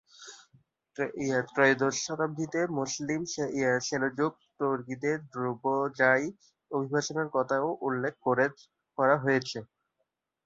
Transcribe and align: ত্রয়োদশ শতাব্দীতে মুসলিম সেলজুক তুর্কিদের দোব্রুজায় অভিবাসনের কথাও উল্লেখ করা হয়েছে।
ত্রয়োদশ 1.49 1.95
শতাব্দীতে 2.05 2.59
মুসলিম 2.77 3.21
সেলজুক 3.81 4.33
তুর্কিদের 4.57 5.17
দোব্রুজায় 5.33 6.25
অভিবাসনের 6.71 7.27
কথাও 7.35 7.67
উল্লেখ 7.87 8.13
করা 8.97 9.15
হয়েছে। 9.23 9.59